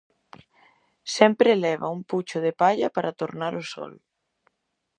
Sempre 1.15 1.59
leva 1.65 1.93
un 1.97 2.01
pucho 2.11 2.37
de 2.45 2.53
palla 2.61 2.87
para 2.95 3.15
tornar 3.21 3.53
o 3.61 3.63
sol. 3.73 3.93